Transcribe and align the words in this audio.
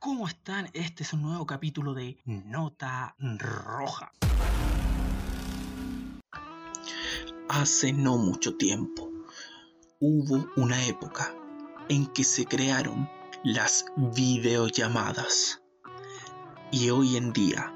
¿Cómo 0.00 0.28
están? 0.28 0.70
Este 0.74 1.02
es 1.02 1.12
un 1.12 1.22
nuevo 1.22 1.44
capítulo 1.44 1.92
de 1.92 2.18
Nota 2.24 3.16
Roja. 3.18 4.12
Hace 7.48 7.92
no 7.92 8.16
mucho 8.16 8.56
tiempo 8.56 9.10
hubo 9.98 10.46
una 10.54 10.86
época 10.86 11.34
en 11.88 12.06
que 12.06 12.22
se 12.22 12.44
crearon 12.44 13.10
las 13.42 13.86
videollamadas. 13.96 15.62
Y 16.70 16.90
hoy 16.90 17.16
en 17.16 17.32
día, 17.32 17.74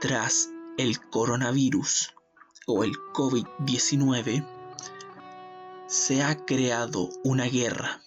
tras 0.00 0.48
el 0.78 1.00
coronavirus 1.10 2.14
o 2.68 2.84
el 2.84 2.92
COVID-19, 3.14 4.46
se 5.88 6.22
ha 6.22 6.36
creado 6.46 7.08
una 7.24 7.46
guerra 7.46 8.01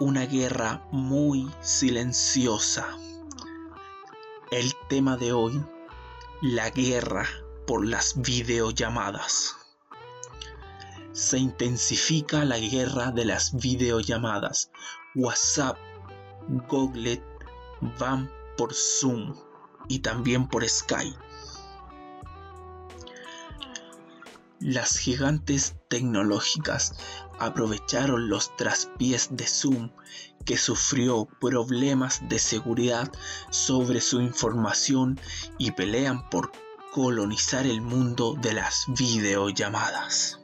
una 0.00 0.26
guerra 0.26 0.86
muy 0.90 1.48
silenciosa. 1.60 2.86
El 4.50 4.74
tema 4.88 5.16
de 5.16 5.32
hoy, 5.32 5.64
la 6.42 6.70
guerra 6.70 7.26
por 7.66 7.86
las 7.86 8.20
videollamadas. 8.20 9.56
Se 11.12 11.38
intensifica 11.38 12.44
la 12.44 12.58
guerra 12.58 13.12
de 13.12 13.24
las 13.24 13.56
videollamadas. 13.56 14.70
WhatsApp, 15.14 15.78
Google 16.68 17.22
van 17.98 18.30
por 18.56 18.74
Zoom 18.74 19.34
y 19.88 20.00
también 20.00 20.48
por 20.48 20.68
Skype. 20.68 21.16
Las 24.64 24.96
gigantes 24.96 25.76
tecnológicas 25.90 26.94
aprovecharon 27.38 28.30
los 28.30 28.56
traspiés 28.56 29.28
de 29.36 29.46
Zoom 29.46 29.90
que 30.46 30.56
sufrió 30.56 31.28
problemas 31.38 32.22
de 32.30 32.38
seguridad 32.38 33.12
sobre 33.50 34.00
su 34.00 34.22
información 34.22 35.20
y 35.58 35.72
pelean 35.72 36.30
por 36.30 36.50
colonizar 36.94 37.66
el 37.66 37.82
mundo 37.82 38.38
de 38.40 38.54
las 38.54 38.86
videollamadas. 38.88 40.40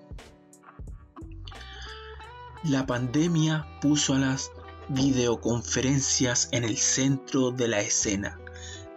La 2.62 2.84
pandemia 2.84 3.66
puso 3.80 4.12
a 4.12 4.18
las 4.18 4.52
videoconferencias 4.90 6.50
en 6.52 6.64
el 6.64 6.76
centro 6.76 7.52
de 7.52 7.68
la 7.68 7.80
escena. 7.80 8.38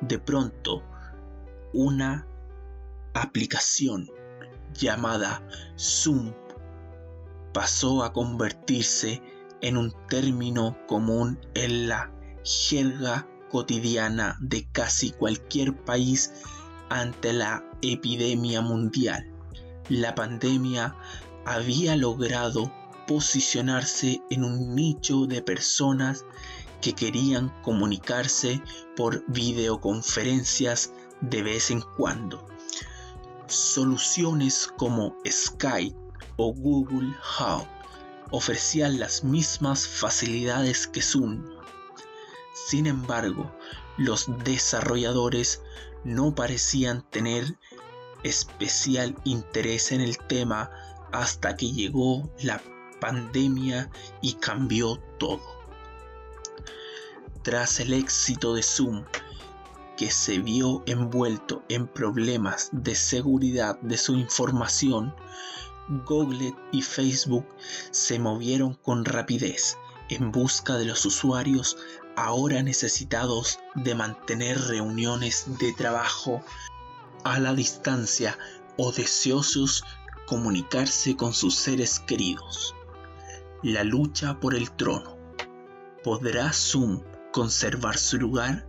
De 0.01 0.19
pronto, 0.19 0.83
una 1.71 2.27
aplicación 3.13 4.09
llamada 4.73 5.41
Zoom 5.77 6.33
pasó 7.53 8.03
a 8.03 8.13
convertirse 8.13 9.21
en 9.61 9.77
un 9.77 9.93
término 10.09 10.77
común 10.87 11.39
en 11.53 11.87
la 11.87 12.11
jerga 12.43 13.27
cotidiana 13.49 14.37
de 14.41 14.67
casi 14.71 15.11
cualquier 15.11 15.75
país 15.85 16.33
ante 16.89 17.33
la 17.33 17.63
epidemia 17.81 18.61
mundial. 18.61 19.31
La 19.89 20.15
pandemia 20.15 20.95
había 21.45 21.95
logrado 21.95 22.71
posicionarse 23.07 24.21
en 24.29 24.43
un 24.43 24.75
nicho 24.75 25.25
de 25.25 25.41
personas 25.41 26.25
que 26.81 26.93
querían 26.93 27.49
comunicarse 27.61 28.61
por 28.95 29.23
videoconferencias 29.27 30.91
de 31.21 31.43
vez 31.43 31.71
en 31.71 31.81
cuando. 31.97 32.52
Soluciones 33.53 34.67
como 34.77 35.15
Skype 35.29 35.95
o 36.37 36.53
Google 36.53 37.15
Hub 37.39 37.67
ofrecían 38.31 38.99
las 38.99 39.23
mismas 39.23 39.87
facilidades 39.87 40.87
que 40.87 41.03
Zoom. 41.03 41.45
Sin 42.67 42.87
embargo, 42.87 43.55
los 43.97 44.25
desarrolladores 44.43 45.61
no 46.03 46.33
parecían 46.33 47.07
tener 47.11 47.57
especial 48.23 49.15
interés 49.23 49.91
en 49.91 50.01
el 50.01 50.17
tema 50.17 50.71
hasta 51.11 51.55
que 51.55 51.71
llegó 51.71 52.27
la 52.41 52.59
pandemia 52.99 53.91
y 54.21 54.33
cambió 54.33 54.97
todo. 55.19 55.41
Tras 57.43 57.79
el 57.79 57.93
éxito 57.93 58.55
de 58.55 58.63
Zoom, 58.63 59.05
que 59.97 60.09
se 60.11 60.39
vio 60.39 60.83
envuelto 60.85 61.63
en 61.69 61.87
problemas 61.87 62.69
de 62.71 62.95
seguridad 62.95 63.79
de 63.81 63.97
su 63.97 64.15
información, 64.15 65.15
Google 66.05 66.55
y 66.71 66.81
Facebook 66.81 67.45
se 67.91 68.19
movieron 68.19 68.73
con 68.73 69.05
rapidez 69.05 69.77
en 70.09 70.31
busca 70.31 70.77
de 70.77 70.85
los 70.85 71.05
usuarios 71.05 71.77
ahora 72.15 72.63
necesitados 72.63 73.59
de 73.75 73.95
mantener 73.95 74.59
reuniones 74.59 75.45
de 75.59 75.73
trabajo 75.73 76.43
a 77.23 77.39
la 77.39 77.53
distancia 77.53 78.37
o 78.77 78.91
deseosos 78.91 79.83
comunicarse 80.25 81.15
con 81.15 81.33
sus 81.33 81.55
seres 81.55 81.99
queridos. 81.99 82.75
La 83.61 83.83
lucha 83.83 84.39
por 84.39 84.55
el 84.55 84.71
trono. 84.71 85.17
¿Podrá 86.03 86.51
Zoom 86.51 87.01
conservar 87.31 87.97
su 87.97 88.17
lugar? 88.17 88.67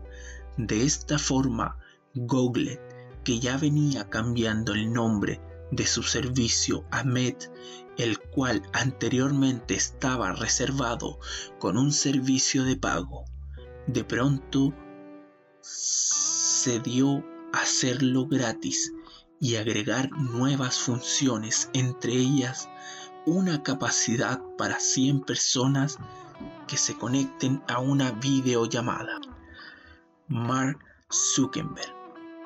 De 0.57 0.85
esta 0.85 1.19
forma, 1.19 1.79
Google, 2.15 2.81
que 3.25 3.41
ya 3.41 3.57
venía 3.57 4.09
cambiando 4.09 4.73
el 4.73 4.93
nombre 4.93 5.41
de 5.71 5.87
su 5.87 6.03
servicio 6.03 6.85
a 6.91 7.03
Met, 7.03 7.51
el 7.97 8.21
cual 8.21 8.63
anteriormente 8.73 9.75
estaba 9.75 10.33
reservado 10.33 11.19
con 11.59 11.77
un 11.77 11.93
servicio 11.93 12.65
de 12.65 12.77
pago, 12.77 13.25
de 13.87 14.05
pronto 14.05 14.73
se 15.61 16.79
dio 16.81 17.25
a 17.53 17.63
hacerlo 17.63 18.27
gratis 18.27 18.93
y 19.41 19.57
agregar 19.57 20.11
nuevas 20.13 20.79
funciones, 20.79 21.69
entre 21.73 22.13
ellas 22.13 22.69
una 23.27 23.63
capacidad 23.63 24.41
para 24.57 24.79
100 24.79 25.23
personas 25.23 25.99
que 26.69 26.77
se 26.77 26.95
conecten 26.95 27.63
a 27.69 27.81
una 27.81 28.13
videollamada. 28.13 29.21
Mark 30.29 30.79
Zuckerberg, 31.13 31.95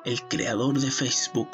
el 0.03 0.21
creador 0.27 0.77
de 0.77 0.91
Facebook, 0.91 1.49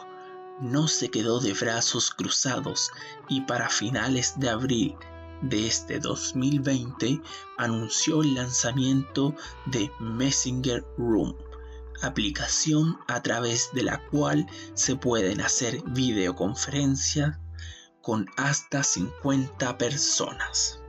no 0.60 0.88
se 0.88 1.12
quedó 1.12 1.40
de 1.40 1.54
brazos 1.54 2.10
cruzados 2.10 2.90
y 3.30 3.42
para 3.42 3.70
finales 3.70 4.34
de 4.40 4.50
abril 4.50 4.96
de 5.44 5.68
este 5.68 6.00
2020 6.00 7.22
anunció 7.60 8.24
el 8.24 8.34
lanzamiento 8.34 9.36
de 9.68 9.92
Messenger 10.00 10.84
Room, 10.98 11.36
aplicación 12.02 12.98
a 13.08 13.22
través 13.22 13.70
de 13.74 13.84
la 13.84 14.04
cual 14.08 14.48
se 14.74 14.96
pueden 14.96 15.42
hacer 15.42 15.84
videoconferencias 15.90 17.38
con 18.02 18.26
hasta 18.36 18.82
50 18.82 19.78
personas. 19.78 20.82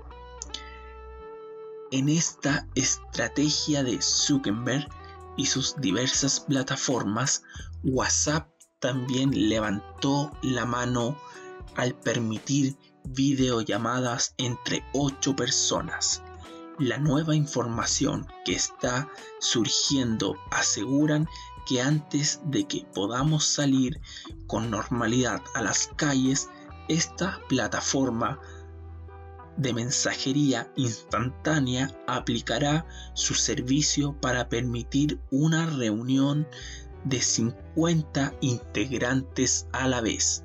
En 1.91 2.09
esta 2.09 2.67
estrategia 2.75 3.83
de 3.83 4.01
Zuckerberg 4.01 4.89
y 5.37 5.47
sus 5.47 5.77
diversas 5.81 6.41
plataformas, 6.41 7.43
WhatsApp 7.85 8.49
también 8.81 9.49
levantó 9.49 10.31
la 10.43 10.65
mano 10.65 11.17
al 11.77 11.95
permitir 11.95 12.77
videollamadas 13.05 14.35
entre 14.39 14.85
ocho 14.93 15.37
personas. 15.37 16.23
La 16.79 16.99
nueva 16.99 17.35
información 17.35 18.27
que 18.45 18.53
está 18.53 19.09
surgiendo 19.41 20.37
aseguran 20.51 21.29
que 21.67 21.81
antes 21.81 22.41
de 22.45 22.67
que 22.67 22.87
podamos 22.95 23.45
salir 23.45 24.01
con 24.47 24.71
normalidad 24.71 25.43
a 25.55 25.63
las 25.63 25.89
calles, 25.97 26.49
esta 26.89 27.41
plataforma 27.49 28.39
de 29.57 29.73
mensajería 29.73 30.71
instantánea 30.77 31.91
aplicará 32.07 32.87
su 33.15 33.35
servicio 33.35 34.15
para 34.21 34.49
permitir 34.49 35.19
una 35.31 35.67
reunión 35.67 36.47
de 37.05 37.21
50 37.21 38.35
integrantes 38.41 39.67
a 39.73 39.89
la 39.89 40.01
vez. 40.01 40.43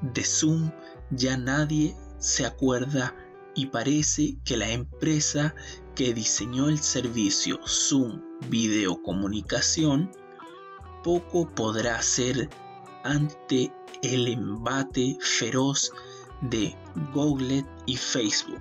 De 0.00 0.24
Zoom 0.24 0.70
ya 1.10 1.36
nadie 1.36 1.96
se 2.18 2.46
acuerda 2.46 3.14
y 3.54 3.66
parece 3.66 4.36
que 4.44 4.56
la 4.56 4.70
empresa 4.70 5.54
que 5.94 6.12
diseñó 6.12 6.68
el 6.68 6.78
servicio 6.78 7.60
Zoom 7.66 8.20
Videocomunicación 8.48 10.10
poco 11.02 11.48
podrá 11.54 11.96
hacer 11.96 12.48
ante 13.04 13.72
el 14.02 14.28
embate 14.28 15.16
feroz 15.20 15.92
de 16.50 16.76
Google 17.12 17.64
y 17.86 17.96
Facebook, 17.96 18.60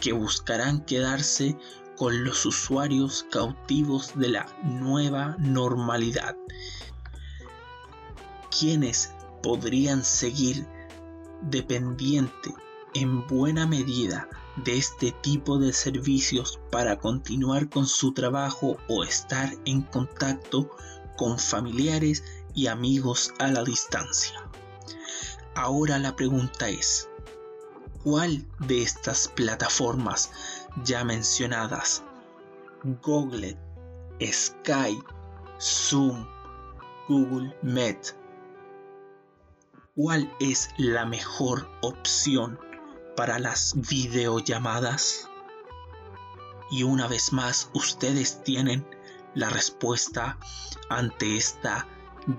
que 0.00 0.12
buscarán 0.12 0.84
quedarse 0.84 1.56
con 1.96 2.24
los 2.24 2.46
usuarios 2.46 3.26
cautivos 3.30 4.12
de 4.14 4.30
la 4.30 4.46
nueva 4.62 5.36
normalidad, 5.38 6.36
quienes 8.58 9.12
podrían 9.42 10.04
seguir 10.04 10.66
dependiente 11.42 12.54
en 12.94 13.26
buena 13.26 13.66
medida 13.66 14.28
de 14.64 14.76
este 14.76 15.12
tipo 15.12 15.58
de 15.58 15.72
servicios 15.72 16.60
para 16.70 16.98
continuar 16.98 17.68
con 17.68 17.86
su 17.86 18.12
trabajo 18.12 18.76
o 18.88 19.04
estar 19.04 19.52
en 19.64 19.82
contacto 19.82 20.70
con 21.16 21.38
familiares 21.38 22.24
y 22.54 22.66
amigos 22.66 23.32
a 23.38 23.48
la 23.48 23.62
distancia. 23.62 24.50
Ahora 25.54 25.98
la 25.98 26.14
pregunta 26.14 26.68
es, 26.68 27.08
¿cuál 28.04 28.46
de 28.60 28.82
estas 28.82 29.28
plataformas 29.28 30.30
ya 30.84 31.04
mencionadas, 31.04 32.04
Google, 33.02 33.58
Skype, 34.22 35.04
Zoom, 35.60 36.24
Google 37.08 37.54
Meet, 37.62 38.14
cuál 39.96 40.32
es 40.38 40.70
la 40.78 41.04
mejor 41.04 41.68
opción 41.82 42.58
para 43.16 43.40
las 43.40 43.74
videollamadas? 43.74 45.28
Y 46.70 46.84
una 46.84 47.08
vez 47.08 47.32
más, 47.32 47.70
ustedes 47.74 48.44
tienen 48.44 48.86
la 49.34 49.50
respuesta 49.50 50.38
ante 50.88 51.36
esta 51.36 51.88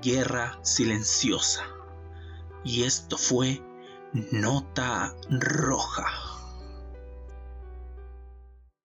guerra 0.01 0.57
silenciosa. 0.61 1.65
Y 2.63 2.83
esto 2.83 3.17
fue 3.17 3.61
Nota 4.31 5.15
Roja. 5.29 6.20